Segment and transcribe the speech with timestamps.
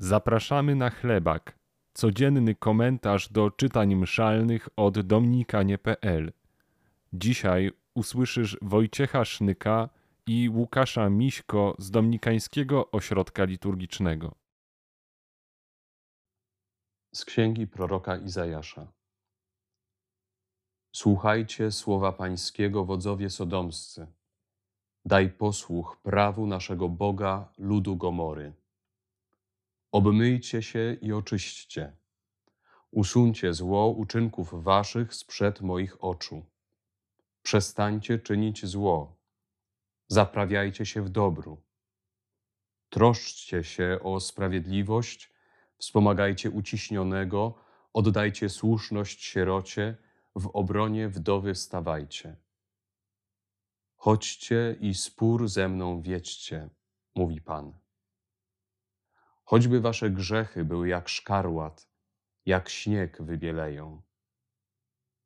[0.00, 1.58] Zapraszamy na chlebak.
[1.94, 6.32] Codzienny komentarz do czytań mszalnych od dominikanie.pl.
[7.12, 9.88] Dzisiaj usłyszysz Wojciecha Sznyka
[10.26, 14.34] i Łukasza Miśko z Dominikańskiego Ośrodka Liturgicznego.
[17.14, 18.92] Z księgi proroka Izajasza.
[20.92, 24.06] Słuchajcie słowa Pańskiego, wodzowie sodomscy.
[25.04, 28.57] Daj posłuch prawu naszego Boga, ludu Gomory.
[29.92, 31.96] Obmyjcie się i oczyśćcie.
[32.90, 36.46] Usuńcie zło uczynków waszych sprzed moich oczu.
[37.42, 39.16] Przestańcie czynić zło.
[40.08, 41.62] Zaprawiajcie się w dobru.
[42.88, 45.32] Troszczcie się o sprawiedliwość,
[45.78, 47.54] wspomagajcie uciśnionego,
[47.92, 49.96] oddajcie słuszność sierocie,
[50.34, 52.36] w obronie wdowy stawajcie.
[53.96, 56.70] Chodźcie i spór ze mną wiedźcie,
[57.14, 57.87] mówi Pan.
[59.48, 61.88] Choćby wasze grzechy były jak szkarłat,
[62.46, 64.02] jak śnieg wybieleją.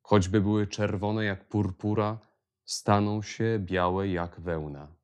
[0.01, 2.19] Choćby były czerwone jak purpura,
[2.65, 4.95] staną się białe jak wełna.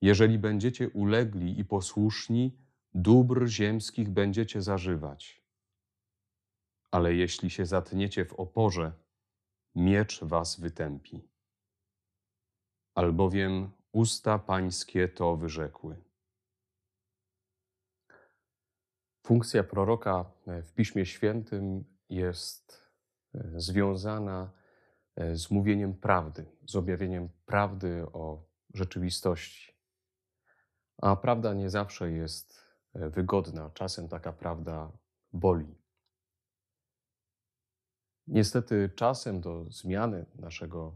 [0.00, 2.58] Jeżeli będziecie ulegli i posłuszni,
[2.94, 5.42] dóbr ziemskich będziecie zażywać.
[6.90, 8.92] Ale jeśli się zatniecie w oporze,
[9.74, 11.28] miecz was wytępi.
[12.94, 16.09] Albowiem usta pańskie to wyrzekły.
[19.30, 22.82] Funkcja proroka e, w Piśmie Świętym jest
[23.34, 24.50] e, związana
[25.16, 29.74] e, z mówieniem prawdy, z objawieniem prawdy o rzeczywistości.
[31.02, 32.60] A prawda nie zawsze jest
[32.94, 34.92] wygodna, czasem taka prawda
[35.32, 35.74] boli.
[38.26, 40.94] Niestety, czasem do zmiany naszego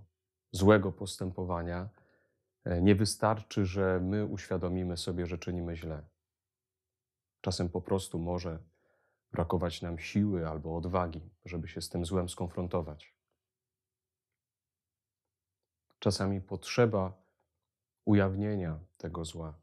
[0.52, 1.88] złego postępowania
[2.82, 6.13] nie wystarczy, że my uświadomimy sobie, że czynimy źle.
[7.44, 8.58] Czasem po prostu może
[9.32, 13.14] brakować nam siły albo odwagi, żeby się z tym złem skonfrontować.
[15.98, 17.22] Czasami potrzeba
[18.04, 19.54] ujawnienia tego zła.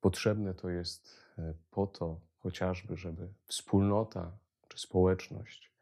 [0.00, 4.38] Potrzebne to jest e, po to chociażby, żeby wspólnota
[4.68, 5.72] czy społeczność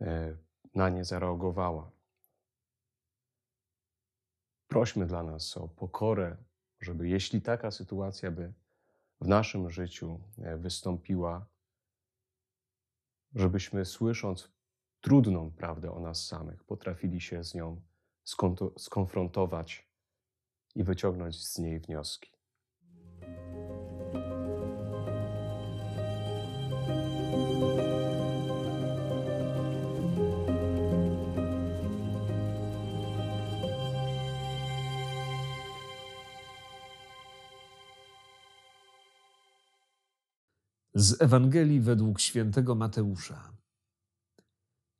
[0.00, 0.36] e,
[0.74, 1.90] na nie zareagowała.
[4.68, 6.36] Prośmy dla nas o pokorę
[6.82, 8.52] żeby jeśli taka sytuacja by
[9.20, 11.46] w naszym życiu e, wystąpiła,
[13.34, 14.48] żebyśmy słysząc
[15.00, 17.80] trudną prawdę o nas samych, potrafili się z nią
[18.78, 19.88] skonfrontować
[20.74, 22.41] i wyciągnąć z niej wnioski.
[40.94, 43.52] Z Ewangelii według świętego Mateusza.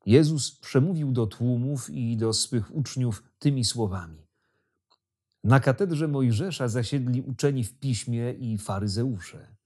[0.06, 4.26] Jezus przemówił do tłumów i do swych uczniów tymi słowami.
[5.44, 9.56] Na katedrze Mojżesza zasiedli uczeni w piśmie i faryzeusze.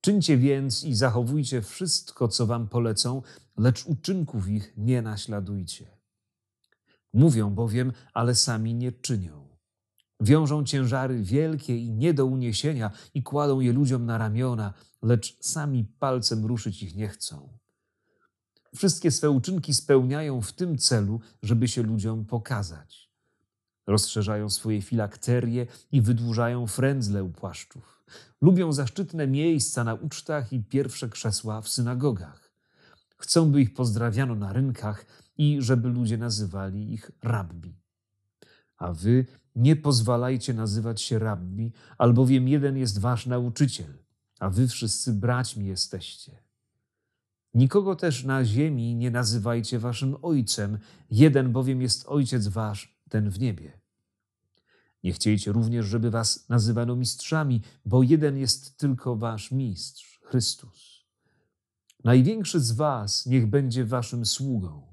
[0.00, 3.22] Czyńcie więc i zachowujcie wszystko, co wam polecą,
[3.56, 5.86] lecz uczynków ich nie naśladujcie.
[7.12, 9.51] Mówią bowiem, ale sami nie czynią.
[10.22, 15.84] Wiążą ciężary wielkie i nie do uniesienia i kładą je ludziom na ramiona, lecz sami
[15.84, 17.48] palcem ruszyć ich nie chcą.
[18.76, 23.10] Wszystkie swe uczynki spełniają w tym celu, żeby się ludziom pokazać.
[23.86, 28.04] Rozszerzają swoje filakterie i wydłużają frędzle u płaszczów.
[28.40, 32.52] Lubią zaszczytne miejsca na ucztach i pierwsze krzesła w synagogach.
[33.16, 35.06] Chcą, by ich pozdrawiano na rynkach
[35.38, 37.81] i żeby ludzie nazywali ich rabbi.
[38.82, 39.26] A wy
[39.56, 43.94] nie pozwalajcie nazywać się rabbi, albowiem jeden jest wasz nauczyciel,
[44.38, 46.42] a wy wszyscy braćmi jesteście.
[47.54, 50.78] Nikogo też na ziemi nie nazywajcie waszym ojcem,
[51.10, 53.80] jeden bowiem jest ojciec wasz, ten w niebie.
[55.04, 61.04] Nie chciejcie również, żeby was nazywano mistrzami, bo jeden jest tylko wasz mistrz, Chrystus.
[62.04, 64.91] Największy z was niech będzie waszym sługą.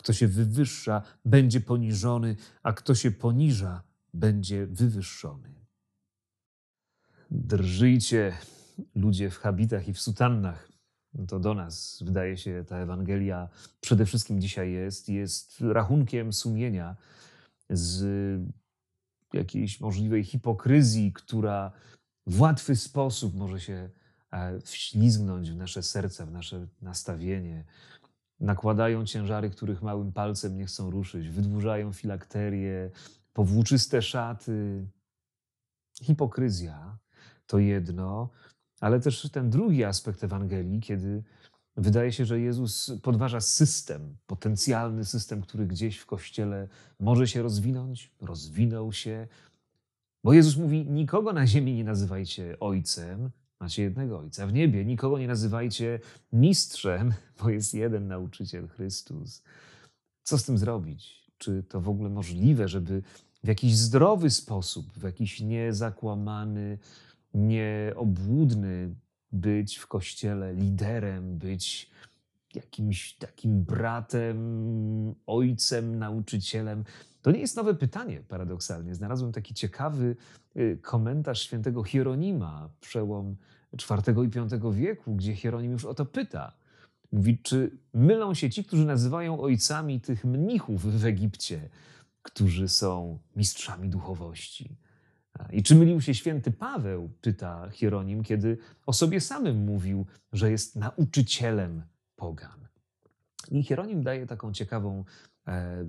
[0.00, 3.82] Kto się wywyższa, będzie poniżony, a kto się poniża,
[4.14, 5.54] będzie wywyższony.
[7.30, 8.32] Drżyjcie,
[8.94, 10.68] ludzie w habitach i w sutannach.
[11.28, 13.48] To do nas, wydaje się, ta Ewangelia
[13.80, 15.08] przede wszystkim dzisiaj jest.
[15.08, 16.96] Jest rachunkiem sumienia
[17.70, 18.04] z
[19.32, 21.72] jakiejś możliwej hipokryzji, która
[22.26, 23.90] w łatwy sposób może się
[24.30, 27.64] e, wślizgnąć w nasze serce, w nasze nastawienie,
[28.40, 32.90] nakładają ciężary, których małym palcem nie chcą ruszyć, wydłużają filakterię,
[33.32, 34.86] powłóczyste szaty.
[36.02, 36.98] Hipokryzja
[37.46, 38.28] to jedno,
[38.80, 41.22] ale też ten drugi aspekt Ewangelii, kiedy
[41.76, 46.68] wydaje się, że Jezus podważa system, potencjalny system, który gdzieś w kościele
[47.00, 49.28] może się rozwinąć, rozwinął się.
[50.24, 53.30] Bo Jezus mówi: Nikogo na ziemi nie nazywajcie ojcem,
[53.60, 54.46] macie jednego ojca.
[54.46, 56.00] W niebie nikogo nie nazywajcie
[56.32, 57.12] mistrzem,
[57.42, 59.42] bo jest jeden nauczyciel Chrystus.
[60.22, 61.30] Co z tym zrobić?
[61.38, 63.02] Czy to w ogóle możliwe, żeby
[63.44, 66.78] w jakiś zdrowy sposób, w jakiś niezakłamany,
[67.34, 68.94] nieobłudny
[69.32, 71.90] być w kościele liderem, być
[72.54, 76.84] jakimś takim bratem, ojcem, nauczycielem.
[77.22, 78.94] To nie jest nowe pytanie, paradoksalnie.
[78.94, 80.16] Znalazłem taki ciekawy
[80.56, 83.36] y, komentarz świętego Hieronima, przełom
[83.72, 86.52] IV i V wieku, gdzie Hieronim już o to pyta.
[87.12, 91.68] Mówi, czy mylą się ci, którzy nazywają ojcami tych mnichów w Egipcie,
[92.22, 94.76] którzy są mistrzami duchowości?
[95.52, 100.76] I czy mylił się święty Paweł, pyta Hieronim, kiedy o sobie samym mówił, że jest
[100.76, 101.82] nauczycielem
[102.20, 102.68] pogan.
[103.50, 105.04] I Hieronim daje taką ciekawą
[105.46, 105.86] e,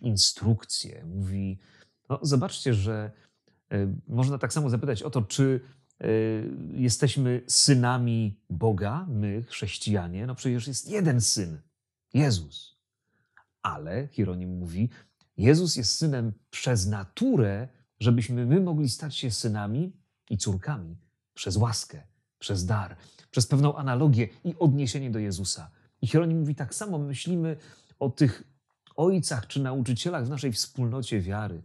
[0.00, 1.04] instrukcję.
[1.04, 1.58] Mówi,
[2.08, 3.10] no zobaczcie, że
[3.72, 5.60] e, można tak samo zapytać o to, czy
[6.00, 6.06] e,
[6.72, 10.26] jesteśmy synami Boga, my, chrześcijanie.
[10.26, 11.60] No przecież jest jeden syn,
[12.14, 12.80] Jezus.
[13.62, 14.88] Ale, Hieronim mówi,
[15.36, 17.68] Jezus jest synem przez naturę,
[18.00, 19.92] żebyśmy my mogli stać się synami
[20.30, 20.96] i córkami
[21.34, 22.02] przez łaskę,
[22.38, 22.96] przez dar,
[23.30, 25.70] przez pewną analogię i odniesienie do Jezusa.
[26.02, 27.56] I Hieronim mówi, tak samo myślimy
[27.98, 28.42] o tych
[28.96, 31.62] ojcach czy nauczycielach w naszej wspólnocie wiary.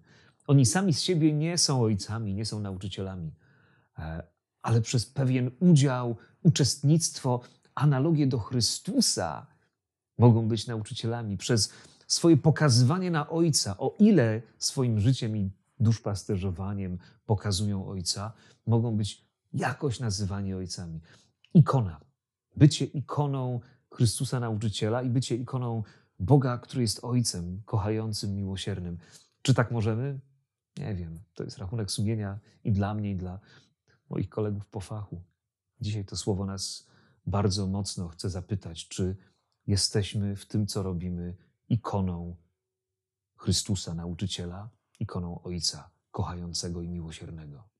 [0.47, 3.31] Oni sami z siebie nie są ojcami, nie są nauczycielami,
[3.97, 4.23] e,
[4.61, 7.41] ale przez pewien udział, uczestnictwo,
[7.75, 9.47] analogię do Chrystusa
[10.17, 11.37] mogą być nauczycielami.
[11.37, 11.73] Przez
[12.07, 18.33] swoje pokazywanie na Ojca, o ile swoim życiem i duszpasterzowaniem pokazują Ojca,
[18.67, 20.99] mogą być jakoś nazywani ojcami.
[21.55, 22.01] Ikona.
[22.55, 23.59] Bycie ikoną
[23.93, 25.83] Chrystusa nauczyciela i bycie ikoną
[26.19, 28.97] Boga, który jest Ojcem, kochającym, miłosiernym.
[29.41, 30.19] Czy tak możemy?
[30.77, 31.19] Nie wiem.
[31.33, 33.39] To jest rachunek sumienia i dla mnie, i dla
[34.09, 35.23] moich kolegów po fachu.
[35.81, 36.87] Dzisiaj to słowo nas
[37.25, 39.15] bardzo mocno chce zapytać, czy
[39.67, 41.35] jesteśmy w tym, co robimy,
[41.69, 42.35] ikoną
[43.37, 44.69] Chrystusa nauczyciela,
[44.99, 47.74] ikoną Ojca kochającego i miłosiernego.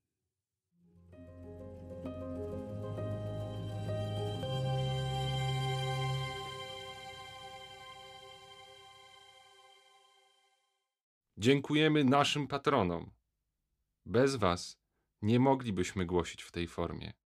[11.37, 13.11] Dziękujemy naszym patronom.
[14.05, 14.77] Bez Was
[15.21, 17.13] nie moglibyśmy głosić w tej formie.